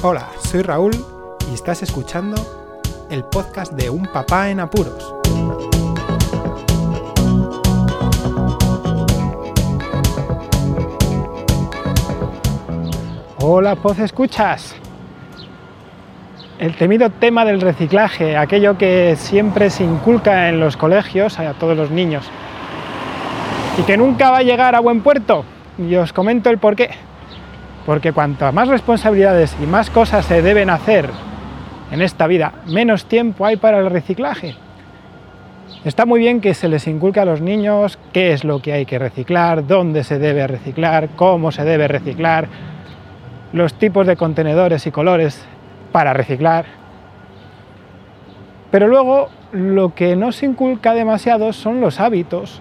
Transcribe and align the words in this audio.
Hola, 0.00 0.28
soy 0.38 0.62
Raúl 0.62 0.92
y 1.50 1.54
estás 1.54 1.82
escuchando 1.82 2.36
el 3.10 3.24
podcast 3.24 3.72
de 3.72 3.90
Un 3.90 4.06
Papá 4.06 4.48
en 4.48 4.60
Apuros. 4.60 5.12
Hola, 13.40 13.74
Poz 13.74 13.98
Escuchas. 13.98 14.76
El 16.60 16.76
temido 16.76 17.10
tema 17.10 17.44
del 17.44 17.60
reciclaje, 17.60 18.36
aquello 18.36 18.78
que 18.78 19.16
siempre 19.18 19.68
se 19.68 19.82
inculca 19.82 20.48
en 20.48 20.60
los 20.60 20.76
colegios 20.76 21.40
a 21.40 21.54
todos 21.54 21.76
los 21.76 21.90
niños 21.90 22.24
y 23.76 23.82
que 23.82 23.96
nunca 23.96 24.30
va 24.30 24.38
a 24.38 24.42
llegar 24.44 24.76
a 24.76 24.80
buen 24.80 25.00
puerto. 25.00 25.44
Y 25.76 25.96
os 25.96 26.12
comento 26.12 26.50
el 26.50 26.58
por 26.58 26.76
qué. 26.76 27.07
Porque 27.88 28.12
cuanto 28.12 28.52
más 28.52 28.68
responsabilidades 28.68 29.56
y 29.62 29.66
más 29.66 29.88
cosas 29.88 30.26
se 30.26 30.42
deben 30.42 30.68
hacer 30.68 31.08
en 31.90 32.02
esta 32.02 32.26
vida, 32.26 32.52
menos 32.66 33.06
tiempo 33.06 33.46
hay 33.46 33.56
para 33.56 33.78
el 33.78 33.88
reciclaje. 33.88 34.56
Está 35.86 36.04
muy 36.04 36.20
bien 36.20 36.42
que 36.42 36.52
se 36.52 36.68
les 36.68 36.86
inculque 36.86 37.20
a 37.20 37.24
los 37.24 37.40
niños 37.40 37.98
qué 38.12 38.34
es 38.34 38.44
lo 38.44 38.60
que 38.60 38.74
hay 38.74 38.84
que 38.84 38.98
reciclar, 38.98 39.66
dónde 39.66 40.04
se 40.04 40.18
debe 40.18 40.46
reciclar, 40.46 41.08
cómo 41.16 41.50
se 41.50 41.64
debe 41.64 41.88
reciclar, 41.88 42.48
los 43.54 43.72
tipos 43.72 44.06
de 44.06 44.16
contenedores 44.16 44.86
y 44.86 44.90
colores 44.90 45.46
para 45.90 46.12
reciclar. 46.12 46.66
Pero 48.70 48.86
luego 48.86 49.30
lo 49.52 49.94
que 49.94 50.14
no 50.14 50.32
se 50.32 50.44
inculca 50.44 50.92
demasiado 50.92 51.54
son 51.54 51.80
los 51.80 52.00
hábitos 52.00 52.60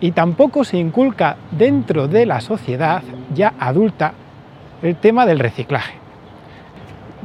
y 0.00 0.12
tampoco 0.12 0.64
se 0.64 0.78
inculca 0.78 1.36
dentro 1.50 2.08
de 2.08 2.24
la 2.24 2.40
sociedad 2.40 3.02
ya 3.34 3.52
adulta 3.60 4.14
el 4.82 4.96
tema 4.96 5.26
del 5.26 5.38
reciclaje. 5.38 5.94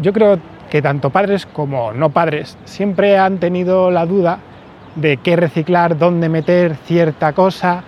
Yo 0.02 0.14
creo 0.14 0.40
que 0.70 0.82
tanto 0.82 1.10
padres 1.12 1.46
como 1.46 1.92
no 1.92 2.10
padres 2.10 2.58
siempre 2.66 3.18
han 3.18 3.38
tenido 3.38 3.92
la 3.92 4.06
duda 4.06 4.40
de 4.96 5.18
qué 5.18 5.36
reciclar, 5.36 5.98
dónde 5.98 6.30
meter 6.30 6.76
cierta 6.86 7.34
cosa, 7.34 7.84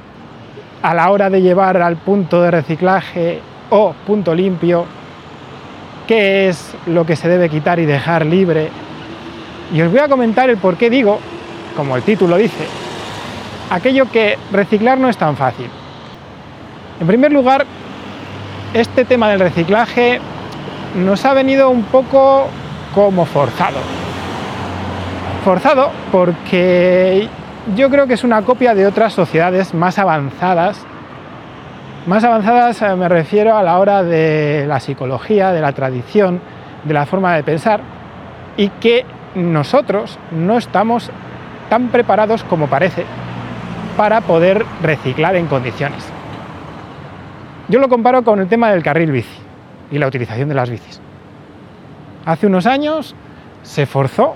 a 0.81 0.93
la 0.93 1.09
hora 1.09 1.30
de 1.30 1.41
llevar 1.41 1.81
al 1.81 1.97
punto 1.97 2.41
de 2.41 2.52
reciclaje 2.52 3.39
o 3.69 3.93
punto 4.05 4.36
limpio, 4.36 4.86
qué 6.08 6.47
es 6.47 6.75
lo 6.86 7.05
que 7.05 7.16
se 7.16 7.27
debe 7.27 7.49
quitar 7.49 7.80
y 7.80 7.86
dejar 7.86 8.25
libre. 8.25 8.69
Y 9.73 9.81
os 9.81 9.89
voy 9.91 9.99
a 9.99 10.08
comentar 10.08 10.49
el 10.49 10.58
por 10.58 10.77
qué 10.77 10.89
digo, 10.89 11.19
como 11.75 11.95
el 11.95 12.03
título 12.03 12.38
dice, 12.38 12.66
aquello 13.71 14.09
que 14.11 14.38
reciclar 14.52 14.99
no 14.99 15.09
es 15.09 15.17
tan 15.17 15.36
fácil. 15.36 15.67
En 16.99 17.08
primer 17.08 17.33
lugar, 17.33 17.66
este 18.75 19.05
tema 19.05 19.29
del 19.29 19.39
reciclaje 19.39 20.19
nos 20.95 21.23
ha 21.23 21.33
venido 21.33 21.69
un 21.69 21.83
poco 21.83 22.47
como 22.93 23.25
forzado. 23.25 23.77
Forzado 25.45 25.91
porque 26.11 27.29
yo 27.73 27.89
creo 27.89 28.05
que 28.05 28.15
es 28.15 28.25
una 28.25 28.41
copia 28.41 28.75
de 28.75 28.85
otras 28.85 29.13
sociedades 29.13 29.73
más 29.73 29.97
avanzadas. 29.97 30.85
Más 32.05 32.25
avanzadas 32.25 32.81
eh, 32.81 32.95
me 32.97 33.07
refiero 33.07 33.57
a 33.57 33.63
la 33.63 33.79
hora 33.79 34.03
de 34.03 34.65
la 34.67 34.81
psicología, 34.81 35.53
de 35.53 35.61
la 35.61 35.71
tradición, 35.71 36.41
de 36.83 36.93
la 36.93 37.05
forma 37.05 37.33
de 37.33 37.43
pensar 37.43 37.79
y 38.57 38.67
que 38.67 39.05
nosotros 39.35 40.19
no 40.31 40.57
estamos 40.57 41.11
tan 41.69 41.87
preparados 41.87 42.43
como 42.43 42.67
parece 42.67 43.05
para 43.95 44.19
poder 44.19 44.65
reciclar 44.81 45.37
en 45.37 45.47
condiciones. 45.47 46.14
Yo 47.67 47.80
lo 47.80 47.89
comparo 47.89 48.23
con 48.23 48.39
el 48.39 48.47
tema 48.47 48.69
del 48.69 48.83
carril 48.83 49.11
bici 49.11 49.38
y 49.91 49.97
la 49.97 50.08
utilización 50.08 50.49
de 50.49 50.55
las 50.55 50.69
bicis. 50.69 51.02
Hace 52.25 52.47
unos 52.47 52.67
años 52.67 53.16
se 53.63 53.85
forzó 53.85 54.35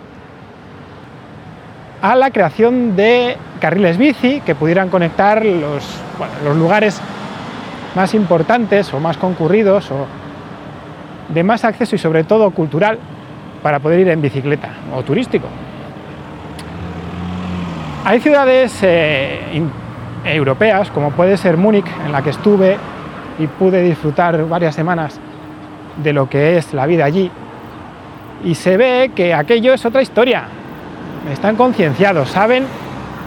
a 2.02 2.16
la 2.16 2.32
creación 2.32 2.96
de 2.96 3.38
carriles 3.60 3.98
bici 3.98 4.42
que 4.42 4.56
pudieran 4.56 4.90
conectar 4.90 5.46
los, 5.46 5.84
lugares 6.56 7.00
más 7.96 8.14
importantes 8.14 8.94
o 8.94 9.00
más 9.00 9.18
concurridos 9.18 9.92
o 9.92 10.08
de 11.34 11.44
más 11.44 11.66
acceso 11.66 11.96
y 11.96 12.00
sobre 12.00 12.24
todo 12.24 12.50
cultural 12.52 12.98
para 13.62 13.80
poder 13.80 14.00
ir 14.00 14.10
en 14.10 14.22
bicicleta 14.22 14.70
o 14.96 15.04
turístico. 15.04 15.48
Hay 18.06 18.22
ciudades 18.22 18.80
eh, 18.82 19.62
europeas, 20.26 20.90
como 20.90 21.12
puede 21.12 21.38
ser 21.38 21.58
Múnich, 21.58 21.86
en 22.06 22.12
la 22.12 22.24
que 22.24 22.32
estuve 22.32 22.78
y 23.40 23.48
pude 23.48 23.82
disfrutar 23.82 24.48
varias 24.48 24.76
semanas 24.76 25.20
de 26.04 26.14
lo 26.14 26.30
que 26.30 26.58
es 26.58 26.74
la 26.74 26.86
vida 26.86 27.06
allí, 27.06 27.32
y 28.44 28.56
se 28.56 28.78
ve 28.78 29.12
que 29.16 29.34
aquello 29.34 29.74
es 29.74 29.86
otra 29.86 30.02
historia. 30.02 30.44
Están 31.32 31.56
concienciados, 31.56 32.30
saben 32.30 32.66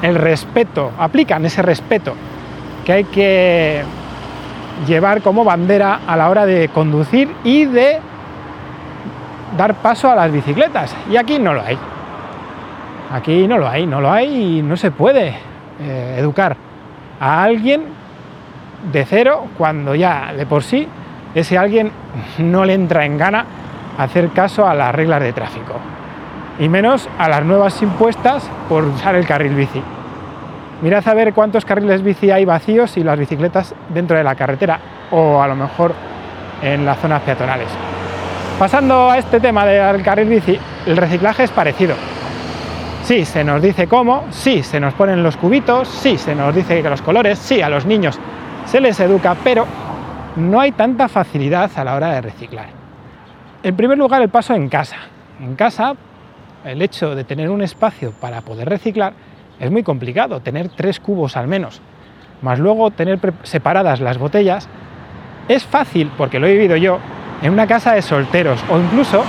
el 0.00 0.14
respeto, 0.14 0.92
aplican 0.98 1.44
ese 1.44 1.62
respeto 1.62 2.14
que 2.84 2.92
hay 2.92 3.04
que 3.04 3.82
llevar 4.86 5.22
como 5.22 5.44
bandera 5.44 6.00
a 6.06 6.16
la 6.16 6.28
hora 6.28 6.46
de 6.46 6.68
conducir 6.68 7.30
y 7.44 7.66
de 7.66 7.98
dar 9.56 9.74
paso 9.74 10.10
a 10.10 10.16
las 10.16 10.32
bicicletas. 10.32 10.94
Y 11.10 11.16
aquí 11.16 11.38
no 11.38 11.54
lo 11.54 11.62
hay. 11.62 11.78
Aquí 13.12 13.46
no 13.46 13.58
lo 13.58 13.68
hay, 13.68 13.86
no 13.86 14.00
lo 14.00 14.10
hay 14.10 14.58
y 14.58 14.62
no 14.62 14.76
se 14.76 14.90
puede 14.90 15.34
eh, 15.80 16.16
educar 16.18 16.56
a 17.20 17.42
alguien 17.44 17.82
de 18.90 19.04
cero 19.04 19.46
cuando 19.56 19.94
ya 19.94 20.32
de 20.32 20.46
por 20.46 20.62
sí 20.62 20.88
ese 21.34 21.56
alguien 21.56 21.90
no 22.38 22.64
le 22.64 22.74
entra 22.74 23.04
en 23.04 23.16
gana 23.16 23.44
hacer 23.98 24.30
caso 24.30 24.66
a 24.66 24.74
las 24.74 24.94
reglas 24.94 25.20
de 25.20 25.32
tráfico 25.32 25.74
y 26.58 26.68
menos 26.68 27.08
a 27.18 27.28
las 27.28 27.44
nuevas 27.44 27.80
impuestas 27.82 28.48
por 28.68 28.84
usar 28.84 29.14
el 29.14 29.26
carril 29.26 29.54
bici. 29.54 29.82
Mirad 30.82 31.06
a 31.06 31.14
ver 31.14 31.32
cuántos 31.32 31.64
carriles 31.64 32.02
bici 32.02 32.30
hay 32.30 32.44
vacíos 32.44 32.96
y 32.96 33.04
las 33.04 33.18
bicicletas 33.18 33.74
dentro 33.88 34.16
de 34.16 34.24
la 34.24 34.34
carretera 34.34 34.78
o 35.10 35.40
a 35.40 35.48
lo 35.48 35.54
mejor 35.54 35.94
en 36.62 36.84
las 36.84 36.98
zonas 36.98 37.22
peatonales. 37.22 37.68
Pasando 38.58 39.10
a 39.10 39.18
este 39.18 39.40
tema 39.40 39.64
del 39.64 40.02
carril 40.02 40.28
bici, 40.28 40.58
el 40.86 40.96
reciclaje 40.96 41.44
es 41.44 41.50
parecido. 41.50 41.94
Sí, 43.04 43.24
se 43.24 43.42
nos 43.42 43.62
dice 43.62 43.88
cómo, 43.88 44.24
sí, 44.30 44.62
se 44.62 44.78
nos 44.78 44.94
ponen 44.94 45.22
los 45.22 45.36
cubitos, 45.36 45.88
sí, 45.88 46.18
se 46.18 46.34
nos 46.34 46.54
dice 46.54 46.82
que 46.82 46.90
los 46.90 47.02
colores, 47.02 47.38
sí, 47.38 47.60
a 47.60 47.68
los 47.68 47.86
niños 47.86 48.18
se 48.72 48.80
les 48.80 48.98
educa, 49.00 49.36
pero 49.44 49.66
no 50.36 50.58
hay 50.58 50.72
tanta 50.72 51.06
facilidad 51.06 51.70
a 51.76 51.84
la 51.84 51.94
hora 51.94 52.12
de 52.12 52.22
reciclar. 52.22 52.68
En 53.62 53.76
primer 53.76 53.98
lugar, 53.98 54.22
el 54.22 54.30
paso 54.30 54.54
en 54.54 54.70
casa. 54.70 54.96
En 55.42 55.56
casa, 55.56 55.94
el 56.64 56.80
hecho 56.80 57.14
de 57.14 57.24
tener 57.24 57.50
un 57.50 57.60
espacio 57.60 58.12
para 58.18 58.40
poder 58.40 58.70
reciclar 58.70 59.12
es 59.60 59.70
muy 59.70 59.82
complicado, 59.82 60.40
tener 60.40 60.70
tres 60.70 61.00
cubos 61.00 61.36
al 61.36 61.48
menos, 61.48 61.82
más 62.40 62.58
luego 62.58 62.90
tener 62.90 63.18
separadas 63.42 64.00
las 64.00 64.16
botellas, 64.16 64.70
es 65.48 65.64
fácil, 65.64 66.10
porque 66.16 66.38
lo 66.38 66.46
he 66.46 66.54
vivido 66.54 66.76
yo, 66.76 66.98
en 67.42 67.52
una 67.52 67.66
casa 67.66 67.92
de 67.92 68.00
solteros 68.00 68.64
o 68.70 68.78
incluso 68.78 69.22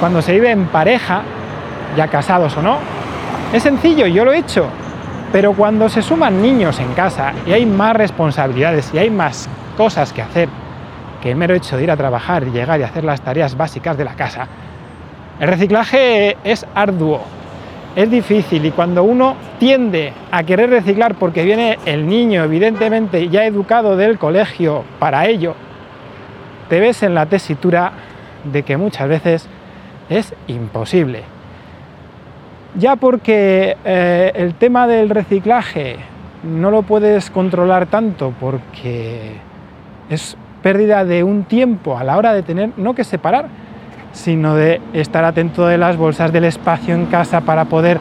cuando 0.00 0.22
se 0.22 0.32
vive 0.32 0.50
en 0.50 0.64
pareja, 0.64 1.24
ya 1.94 2.08
casados 2.08 2.56
o 2.56 2.62
no, 2.62 2.78
es 3.52 3.62
sencillo, 3.62 4.06
yo 4.06 4.24
lo 4.24 4.32
he 4.32 4.38
hecho, 4.38 4.66
pero 5.32 5.52
cuando 5.52 5.88
se 5.88 6.02
suman 6.02 6.40
niños 6.40 6.80
en 6.80 6.92
casa 6.94 7.32
y 7.46 7.52
hay 7.52 7.66
más 7.66 7.94
responsabilidades 7.94 8.90
y 8.94 8.98
hay 8.98 9.10
más 9.10 9.48
cosas 9.76 10.12
que 10.12 10.22
hacer 10.22 10.48
que 11.22 11.30
el 11.32 11.36
mero 11.36 11.54
hecho 11.54 11.76
de 11.76 11.82
ir 11.82 11.90
a 11.90 11.96
trabajar, 11.96 12.46
llegar 12.46 12.80
y 12.80 12.84
hacer 12.84 13.04
las 13.04 13.20
tareas 13.20 13.56
básicas 13.56 13.98
de 13.98 14.04
la 14.04 14.14
casa, 14.14 14.46
el 15.40 15.48
reciclaje 15.48 16.36
es 16.44 16.66
arduo, 16.74 17.20
es 17.94 18.10
difícil 18.10 18.64
y 18.64 18.70
cuando 18.70 19.02
uno 19.02 19.36
tiende 19.58 20.12
a 20.30 20.42
querer 20.44 20.70
reciclar 20.70 21.14
porque 21.16 21.44
viene 21.44 21.78
el 21.84 22.08
niño 22.08 22.44
evidentemente 22.44 23.28
ya 23.28 23.44
educado 23.44 23.96
del 23.96 24.18
colegio 24.18 24.84
para 24.98 25.26
ello, 25.26 25.54
te 26.68 26.80
ves 26.80 27.02
en 27.02 27.14
la 27.14 27.26
tesitura 27.26 27.92
de 28.44 28.62
que 28.62 28.76
muchas 28.76 29.08
veces 29.08 29.48
es 30.08 30.34
imposible 30.46 31.37
ya 32.76 32.96
porque 32.96 33.76
eh, 33.84 34.32
el 34.34 34.54
tema 34.54 34.86
del 34.86 35.10
reciclaje 35.10 35.96
no 36.42 36.70
lo 36.70 36.82
puedes 36.82 37.30
controlar 37.30 37.86
tanto 37.86 38.32
porque 38.38 39.32
es 40.10 40.36
pérdida 40.62 41.04
de 41.04 41.22
un 41.22 41.44
tiempo 41.44 41.98
a 41.98 42.04
la 42.04 42.16
hora 42.16 42.32
de 42.32 42.42
tener, 42.42 42.70
no 42.76 42.94
que 42.94 43.04
separar, 43.04 43.46
sino 44.12 44.54
de 44.54 44.80
estar 44.92 45.24
atento 45.24 45.66
de 45.66 45.78
las 45.78 45.96
bolsas 45.96 46.32
del 46.32 46.44
espacio 46.44 46.94
en 46.94 47.06
casa 47.06 47.40
para 47.42 47.66
poder 47.66 48.00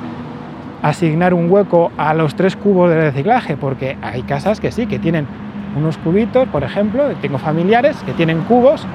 asignar 0.81 1.34
un 1.34 1.50
hueco 1.50 1.92
a 1.98 2.14
los 2.14 2.36
tres 2.36 2.56
cubos 2.56 2.90
de 2.90 3.02
reciclaje, 3.02 3.58
porque 3.58 3.98
hay 4.02 4.24
casas 4.24 4.60
que 4.60 4.72
sí, 4.72 4.86
que 4.86 5.00
tienen 5.00 5.28
unos 5.75 5.98
cubitos, 5.98 6.48
por 6.50 6.64
ejemplo, 6.64 7.04
tengo 7.22 7.38
familiares 7.38 7.98
que 8.06 8.14
tienen 8.14 8.42
cubos 8.42 8.86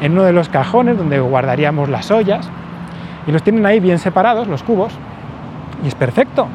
en 0.00 0.12
uno 0.12 0.24
de 0.24 0.32
los 0.32 0.48
cajones 0.48 0.98
donde 0.98 1.20
guardaríamos 1.20 1.88
las 1.88 2.10
ollas 2.10 2.48
y 3.26 3.32
los 3.32 3.42
tienen 3.42 3.64
ahí 3.66 3.80
bien 3.80 3.98
separados, 3.98 4.46
los 4.48 4.62
cubos, 4.62 4.92
y 5.84 5.88
es 5.88 5.94
perfecto, 5.94 6.48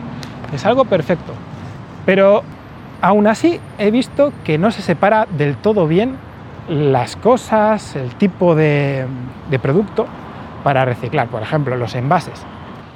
es 0.54 0.66
algo 0.66 0.86
perfecto. 0.86 1.34
Pero 2.06 2.44
aún 3.02 3.28
así 3.28 3.60
he 3.78 3.92
visto 3.92 4.34
que 4.44 4.58
no 4.58 4.72
se 4.72 4.82
separa 4.82 5.28
del 5.30 5.56
todo 5.56 5.88
bien 5.88 6.18
las 6.68 7.16
cosas, 7.16 7.96
el 7.96 8.16
tipo 8.16 8.56
de, 8.56 9.06
de 9.50 9.60
producto 9.60 10.08
para 10.64 10.86
reciclar. 10.86 11.28
Por 11.28 11.42
ejemplo, 11.42 11.76
los 11.76 11.96
envases. 11.96 12.44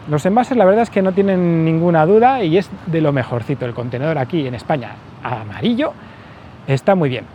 Los 0.10 0.26
envases 0.26 0.58
la 0.58 0.66
verdad 0.66 0.84
es 0.84 0.90
que 0.90 1.02
no 1.02 1.14
tienen 1.14 1.64
ninguna 1.64 2.06
duda 2.06 2.44
y 2.44 2.58
es 2.58 2.70
de 2.88 3.02
lo 3.02 3.14
mejorcito. 3.14 3.66
El 3.66 3.74
contenedor 3.74 4.18
aquí 4.18 4.46
en 4.48 4.56
España 4.56 4.92
amarillo 5.24 5.94
está 6.68 6.96
muy 6.96 7.10
bien. 7.10 7.26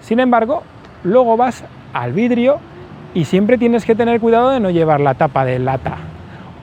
Sin 0.00 0.20
embargo, 0.20 0.62
luego 1.04 1.36
vas 1.36 1.64
al 1.92 2.12
vidrio 2.12 2.58
y 3.14 3.24
siempre 3.24 3.58
tienes 3.58 3.84
que 3.84 3.94
tener 3.94 4.20
cuidado 4.20 4.50
de 4.50 4.60
no 4.60 4.70
llevar 4.70 5.00
la 5.00 5.14
tapa 5.14 5.44
de 5.44 5.58
lata 5.58 5.96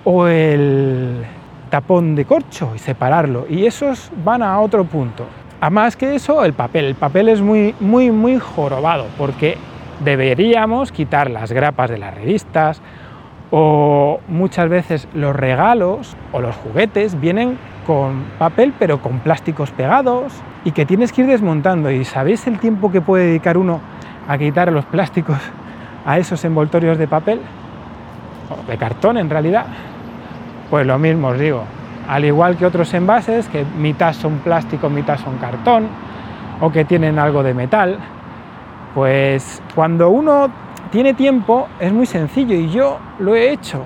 o 0.06 0.28
el 0.28 1.24
tapón 1.74 2.14
de 2.14 2.25
corcho 2.25 2.74
y 2.75 2.78
separarlo. 2.78 3.48
Y 3.50 3.66
esos 3.66 4.12
van 4.24 4.44
a 4.44 4.60
otro 4.60 4.84
punto. 4.86 5.25
A 5.60 5.72
más 5.72 5.98
que 5.98 6.14
eso, 6.14 6.46
el 6.46 6.54
papel. 6.54 6.86
El 6.86 6.94
papel 6.94 7.30
es 7.30 7.42
muy, 7.42 7.74
muy, 7.80 8.12
muy 8.12 8.38
jorobado 8.38 9.08
porque 9.18 9.58
deberíamos 10.06 10.92
quitar 10.92 11.31
las 11.31 11.52
grapas 11.52 11.90
de 11.90 11.98
las 11.98 12.14
revistas 12.14 12.80
o 13.50 14.20
muchas 14.28 14.70
veces 14.70 15.08
los 15.16 15.36
regalos 15.36 16.16
o 16.31 16.42
los 16.42 16.56
juguetes 16.58 17.20
vienen 17.20 17.58
con 17.88 18.24
papel 18.38 18.72
pero 18.78 19.02
con 19.02 19.18
plásticos 19.18 19.72
pegados 19.72 20.31
y 20.64 20.74
que 20.74 20.86
tienes 20.86 21.12
que 21.12 21.22
ir 21.22 21.28
desmontando. 21.28 21.90
¿Y 21.90 22.06
sabéis 22.06 22.46
el 22.46 22.60
tiempo 22.60 22.92
que 22.92 23.02
puede 23.02 23.25
dedicar 23.25 23.58
uno 23.58 23.80
a 24.28 24.38
quitar 24.38 24.72
los 24.72 24.86
plásticos 24.86 25.40
a 26.06 26.20
esos 26.20 26.46
envoltorios 26.46 27.00
de 27.00 27.08
papel? 27.08 27.42
O 28.52 28.70
de 28.70 28.78
cartón 28.78 29.18
en 29.18 29.28
realidad. 29.28 29.66
Pues 30.69 30.86
lo 30.88 30.98
mismo 30.98 31.30
os 31.30 31.39
digo, 31.39 31.63
al 32.07 32.25
igual 32.25 32.57
que 32.57 32.65
otros 32.65 32.94
envases, 32.94 33.48
que 33.48 33.65
mitad 33.77 34.13
son 34.13 34.39
plástico, 34.39 34.89
mitad 34.89 35.18
son 35.18 35.38
cartón, 35.38 35.88
o 36.62 36.71
que 36.71 36.86
tienen 36.86 37.19
algo 37.19 37.44
de 37.44 37.54
metal, 37.54 37.98
pues 38.94 39.62
cuando 39.75 40.10
uno 40.10 40.50
tiene 40.92 41.13
tiempo 41.13 41.68
es 41.80 41.92
muy 41.92 42.06
sencillo 42.06 42.56
y 42.56 42.69
yo 42.69 43.00
lo 43.19 43.36
he 43.36 43.51
hecho. 43.51 43.83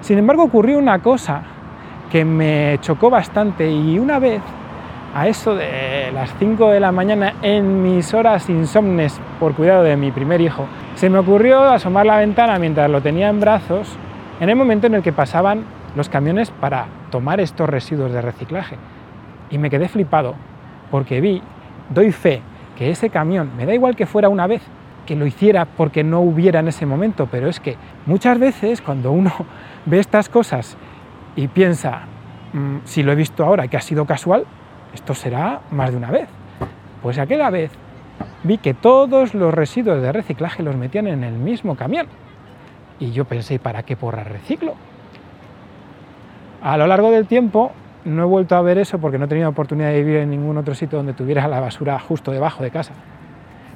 Sin 0.00 0.18
embargo, 0.18 0.44
ocurrió 0.44 0.78
una 0.78 0.98
cosa 0.98 1.42
que 2.10 2.24
me 2.24 2.78
chocó 2.80 3.10
bastante 3.10 3.70
y 3.70 3.98
una 3.98 4.18
vez, 4.18 4.40
a 5.14 5.28
eso 5.28 5.54
de 5.54 6.10
las 6.12 6.34
5 6.38 6.70
de 6.70 6.80
la 6.80 6.92
mañana, 6.92 7.34
en 7.42 7.82
mis 7.82 8.12
horas 8.14 8.48
insomnes 8.48 9.20
por 9.38 9.54
cuidado 9.54 9.82
de 9.82 9.96
mi 9.96 10.10
primer 10.10 10.40
hijo, 10.40 10.66
se 10.94 11.08
me 11.08 11.18
ocurrió 11.18 11.62
asomar 11.62 12.06
la 12.06 12.16
ventana 12.16 12.58
mientras 12.58 12.90
lo 12.90 13.00
tenía 13.00 13.28
en 13.28 13.40
brazos 13.40 13.96
en 14.40 14.48
el 14.48 14.56
momento 14.56 14.86
en 14.86 14.94
el 14.94 15.02
que 15.02 15.12
pasaban 15.12 15.64
los 15.96 16.08
camiones 16.08 16.50
para 16.50 16.86
tomar 17.10 17.40
estos 17.40 17.68
residuos 17.68 18.12
de 18.12 18.22
reciclaje. 18.22 18.76
Y 19.50 19.58
me 19.58 19.70
quedé 19.70 19.88
flipado 19.88 20.34
porque 20.90 21.20
vi, 21.20 21.42
doy 21.90 22.12
fe, 22.12 22.42
que 22.76 22.90
ese 22.90 23.10
camión, 23.10 23.50
me 23.56 23.66
da 23.66 23.74
igual 23.74 23.96
que 23.96 24.06
fuera 24.06 24.28
una 24.28 24.46
vez, 24.46 24.62
que 25.06 25.16
lo 25.16 25.26
hiciera 25.26 25.64
porque 25.64 26.04
no 26.04 26.20
hubiera 26.20 26.60
en 26.60 26.68
ese 26.68 26.86
momento, 26.86 27.28
pero 27.30 27.48
es 27.48 27.60
que 27.60 27.76
muchas 28.06 28.38
veces 28.38 28.80
cuando 28.80 29.12
uno 29.12 29.32
ve 29.86 29.98
estas 29.98 30.28
cosas 30.28 30.76
y 31.36 31.48
piensa, 31.48 32.02
mm, 32.52 32.78
si 32.84 33.02
lo 33.02 33.12
he 33.12 33.16
visto 33.16 33.44
ahora 33.44 33.68
que 33.68 33.76
ha 33.76 33.80
sido 33.80 34.04
casual, 34.04 34.44
esto 34.94 35.14
será 35.14 35.60
más 35.70 35.90
de 35.90 35.96
una 35.96 36.10
vez. 36.10 36.28
Pues 37.02 37.18
aquella 37.18 37.50
vez 37.50 37.70
vi 38.42 38.58
que 38.58 38.74
todos 38.74 39.34
los 39.34 39.52
residuos 39.52 40.02
de 40.02 40.12
reciclaje 40.12 40.62
los 40.62 40.76
metían 40.76 41.06
en 41.06 41.24
el 41.24 41.34
mismo 41.34 41.76
camión. 41.76 42.06
Y 42.98 43.12
yo 43.12 43.24
pensé, 43.24 43.58
¿para 43.58 43.82
qué 43.82 43.96
porra 43.96 44.24
reciclo? 44.24 44.74
A 46.62 46.76
lo 46.76 46.86
largo 46.86 47.10
del 47.10 47.26
tiempo 47.26 47.72
no 48.04 48.22
he 48.22 48.26
vuelto 48.26 48.54
a 48.54 48.60
ver 48.60 48.76
eso 48.76 48.98
porque 48.98 49.16
no 49.16 49.24
he 49.24 49.28
tenido 49.28 49.48
oportunidad 49.48 49.88
de 49.88 50.02
vivir 50.02 50.16
en 50.18 50.30
ningún 50.30 50.58
otro 50.58 50.74
sitio 50.74 50.98
donde 50.98 51.14
tuviera 51.14 51.48
la 51.48 51.58
basura 51.58 51.98
justo 51.98 52.32
debajo 52.32 52.62
de 52.62 52.70
casa. 52.70 52.92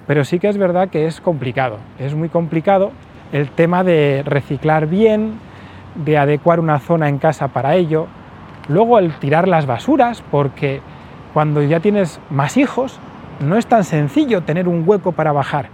Pero 0.07 0.23
sí 0.25 0.39
que 0.39 0.51
es 0.51 0.59
verdad 0.59 0.91
que 0.91 1.07
es 1.07 1.23
complicado, 1.23 1.79
es 1.99 2.15
muy 2.15 2.29
complicado 2.29 2.93
el 3.33 3.49
tema 3.49 3.85
de 3.85 4.23
reciclar 4.27 4.87
bien, 4.87 5.39
de 5.95 6.19
adecuar 6.19 6.61
una 6.61 6.79
zona 6.79 7.09
en 7.09 7.17
casa 7.17 7.49
para 7.49 7.75
ello, 7.75 8.07
luego 8.69 8.99
el 8.99 9.15
tirar 9.15 9.49
las 9.49 9.65
basuras, 9.65 10.23
porque 10.31 10.83
cuando 11.33 11.63
ya 11.63 11.81
tienes 11.81 12.21
más 12.29 12.59
hijos 12.59 13.01
no 13.41 13.57
es 13.57 13.67
tan 13.67 13.85
sencillo 13.85 14.43
tener 14.43 14.69
un 14.69 14.87
hueco 14.87 15.13
para 15.13 15.33
bajar. 15.33 15.69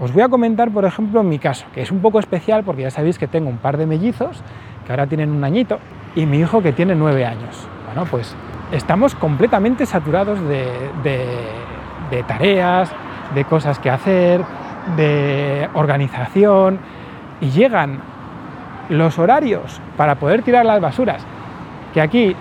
Os 0.00 0.14
voy 0.14 0.22
a 0.22 0.28
comentar, 0.28 0.70
por 0.70 0.86
ejemplo, 0.86 1.22
mi 1.22 1.38
caso, 1.38 1.66
que 1.74 1.82
es 1.82 1.90
un 1.90 2.00
poco 2.00 2.20
especial 2.20 2.64
porque 2.64 2.82
ya 2.82 2.90
sabéis 2.90 3.18
que 3.18 3.26
tengo 3.26 3.50
un 3.50 3.58
par 3.58 3.76
de 3.76 3.84
mellizos 3.84 4.42
que 4.86 4.92
ahora 4.92 5.06
tienen 5.06 5.30
un 5.30 5.44
añito 5.44 5.78
y 6.18 6.26
mi 6.26 6.40
hijo 6.40 6.60
que 6.60 6.72
tiene 6.72 6.96
nueve 6.96 7.24
años. 7.24 7.68
Bueno, 7.86 8.04
pues 8.10 8.34
estamos 8.72 9.14
completamente 9.14 9.86
saturados 9.86 10.40
de, 10.48 12.24
tareas, 12.26 12.90
de 13.36 13.44
cosas 13.44 13.78
que 13.78 13.88
hacer, 13.88 14.44
de 14.96 15.68
organización 15.74 16.80
y 17.40 17.50
llegan 17.50 18.00
los 18.88 19.16
horarios 19.20 19.80
para 19.96 20.16
poder 20.16 20.42
tirar 20.42 20.66
las 20.66 20.80
basuras, 20.80 21.24
que 21.94 22.00
aquí 22.00 22.34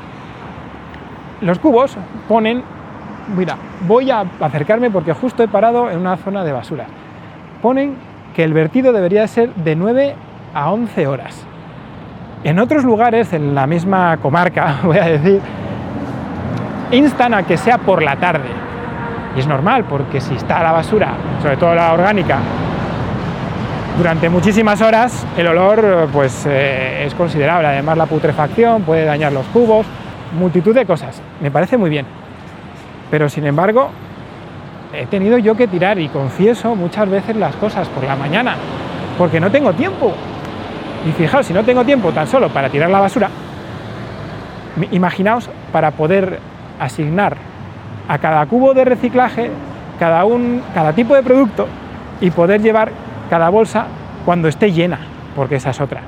los 1.41 1.59
cubos 1.59 1.95
ponen, 2.27 2.63
mira, 3.35 3.57
voy 3.81 4.09
a 4.09 4.25
acercarme 4.39 4.89
porque 4.89 5.13
justo 5.13 5.43
he 5.43 5.47
parado 5.47 5.91
en 5.91 5.99
una 5.99 6.17
zona 6.17 6.43
de 6.43 6.51
basura, 6.51 6.87
ponen 7.61 7.95
que 8.35 8.43
el 8.43 8.53
vertido 8.53 8.91
debería 8.91 9.27
ser 9.27 9.53
de 9.53 9.75
9 9.75 10.15
a 10.55 10.71
11 10.71 11.05
horas. 11.05 11.45
En 12.43 12.59
otros 12.59 12.83
lugares, 12.83 13.33
en 13.33 13.55
la 13.55 13.65
misma 13.65 14.17
comarca, 14.17 14.79
voy 14.83 14.97
a 14.97 15.05
decir, 15.05 15.41
instan 16.91 17.33
a 17.33 17.43
que 17.43 17.57
sea 17.57 17.77
por 17.77 18.03
la 18.03 18.15
tarde. 18.17 18.49
Y 19.35 19.39
es 19.39 19.47
normal, 19.47 19.85
porque 19.85 20.21
si 20.21 20.35
está 20.35 20.61
la 20.63 20.71
basura, 20.71 21.13
sobre 21.41 21.57
todo 21.57 21.75
la 21.75 21.93
orgánica, 21.93 22.39
durante 23.97 24.29
muchísimas 24.29 24.81
horas, 24.81 25.25
el 25.37 25.47
olor 25.47 26.07
pues, 26.13 26.45
eh, 26.47 27.05
es 27.05 27.15
considerable. 27.15 27.67
Además, 27.67 27.97
la 27.97 28.05
putrefacción 28.05 28.83
puede 28.83 29.05
dañar 29.05 29.31
los 29.31 29.45
cubos, 29.47 29.85
multitud 30.37 30.73
de 30.75 30.85
cosas. 30.85 31.21
Me 31.41 31.49
parece 31.49 31.77
muy 31.77 31.89
bien. 31.89 32.05
Pero 33.09 33.27
sin 33.29 33.45
embargo, 33.45 33.89
he 34.93 35.05
tenido 35.07 35.37
yo 35.37 35.55
que 35.55 35.67
tirar 35.67 35.99
y 35.99 36.09
confieso 36.09 36.75
muchas 36.75 37.09
veces 37.09 37.35
las 37.35 37.55
cosas 37.55 37.87
por 37.89 38.03
la 38.03 38.15
mañana, 38.15 38.55
porque 39.17 39.39
no 39.39 39.49
tengo 39.49 39.73
tiempo. 39.73 40.13
Y 41.05 41.11
fijaos, 41.11 41.45
si 41.45 41.53
no 41.53 41.63
tengo 41.63 41.85
tiempo 41.85 42.11
tan 42.11 42.27
solo 42.27 42.49
para 42.49 42.69
tirar 42.69 42.89
la 42.89 42.99
basura, 42.99 43.29
imaginaos 44.91 45.49
para 45.71 45.91
poder 45.91 46.39
asignar 46.79 47.37
a 48.07 48.17
cada 48.17 48.45
cubo 48.45 48.73
de 48.73 48.85
reciclaje 48.85 49.51
cada, 49.99 50.25
un, 50.25 50.61
cada 50.73 50.93
tipo 50.93 51.15
de 51.15 51.23
producto 51.23 51.67
y 52.21 52.31
poder 52.31 52.61
llevar 52.61 52.91
cada 53.29 53.49
bolsa 53.49 53.85
cuando 54.25 54.47
esté 54.47 54.71
llena, 54.71 54.99
porque 55.35 55.55
esa 55.55 55.71
es 55.71 55.81
otra. 55.81 56.01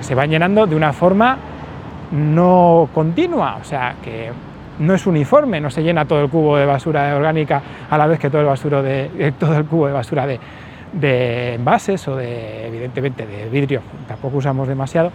Se 0.00 0.14
va 0.14 0.26
llenando 0.26 0.66
de 0.66 0.76
una 0.76 0.92
forma 0.92 1.38
no 2.12 2.88
continua, 2.92 3.56
o 3.60 3.64
sea, 3.64 3.94
que 4.02 4.30
no 4.78 4.94
es 4.94 5.06
uniforme, 5.06 5.60
no 5.60 5.70
se 5.70 5.82
llena 5.82 6.04
todo 6.04 6.22
el 6.22 6.28
cubo 6.28 6.56
de 6.56 6.66
basura 6.66 7.14
orgánica 7.14 7.62
a 7.88 7.96
la 7.98 8.06
vez 8.06 8.18
que 8.18 8.30
todo 8.30 8.42
el, 8.42 8.46
basuro 8.46 8.82
de, 8.82 9.32
todo 9.38 9.56
el 9.56 9.64
cubo 9.64 9.86
de 9.86 9.92
basura 9.92 10.26
de, 10.26 10.38
de 10.92 11.54
envases 11.54 12.06
o 12.08 12.16
de, 12.16 12.66
evidentemente, 12.66 13.26
de 13.26 13.48
vidrio, 13.48 13.80
tampoco 14.06 14.38
usamos 14.38 14.68
demasiado, 14.68 15.10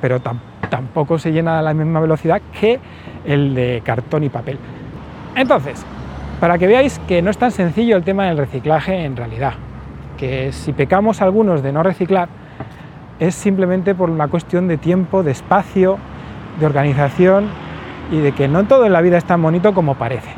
pero 0.00 0.20
tampoco 0.68 1.18
se 1.18 1.32
llena 1.32 1.58
a 1.58 1.62
la 1.62 1.74
misma 1.74 2.00
velocidad 2.00 2.40
que 2.58 2.78
el 3.24 3.54
de 3.54 3.82
cartón 3.84 4.24
y 4.24 4.28
papel. 4.28 4.58
Entonces, 5.34 5.84
para 6.40 6.58
que 6.58 6.66
veáis 6.66 6.98
que 7.00 7.22
no 7.22 7.30
es 7.30 7.38
tan 7.38 7.50
sencillo 7.50 7.96
el 7.96 8.04
tema 8.04 8.26
del 8.26 8.38
reciclaje 8.38 9.04
en 9.04 9.16
realidad, 9.16 9.54
que 10.16 10.52
si 10.52 10.72
pecamos 10.72 11.22
algunos 11.22 11.62
de 11.62 11.72
no 11.72 11.82
reciclar, 11.82 12.28
es 13.18 13.34
simplemente 13.34 13.94
por 13.94 14.10
una 14.10 14.28
cuestión 14.28 14.68
de 14.68 14.78
tiempo, 14.78 15.22
de 15.22 15.32
espacio, 15.32 15.98
de 16.58 16.66
organización 16.66 17.48
y 18.10 18.18
de 18.18 18.32
que 18.32 18.48
no 18.48 18.64
todo 18.64 18.86
en 18.86 18.92
la 18.92 19.00
vida 19.02 19.18
es 19.18 19.24
tan 19.24 19.42
bonito 19.42 19.74
como 19.74 19.94
parece. 19.94 20.30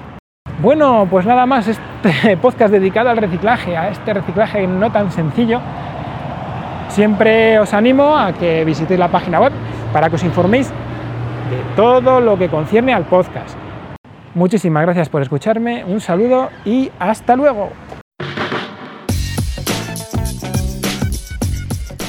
Bueno, 0.60 1.06
pues 1.10 1.26
nada 1.26 1.46
más 1.46 1.68
podcast 2.40 2.72
dedicado 2.72 3.10
al 3.10 3.16
reciclaje, 3.16 3.76
a 3.76 3.90
este 3.90 4.14
reciclaje 4.14 4.64
no 4.66 4.90
tan 4.90 5.12
sencillo. 5.12 5.60
Siempre 6.88 7.58
os 7.58 7.72
animo 7.72 8.16
a 8.16 8.32
que 8.32 8.64
visitéis 8.64 9.00
la 9.00 9.08
página 9.08 9.40
web 9.40 9.52
para 9.92 10.10
que 10.10 10.16
os 10.16 10.24
informéis 10.24 10.68
de 10.68 11.76
todo 11.76 12.20
lo 12.20 12.36
que 12.36 12.48
concierne 12.48 12.92
al 12.92 13.04
podcast. 13.04 13.56
Muchísimas 14.34 14.82
gracias 14.84 15.08
por 15.08 15.22
escucharme, 15.22 15.84
un 15.84 16.00
saludo 16.00 16.50
y 16.64 16.90
hasta 16.98 17.36
luego. 17.36 17.70